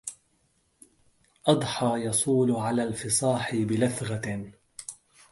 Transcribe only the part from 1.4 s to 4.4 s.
أضحى يصول على الفصاح بلثغة